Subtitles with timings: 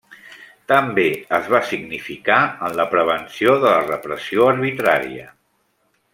[0.71, 1.03] També
[1.37, 5.29] es va significar en la prevenció de la repressió arbitrària.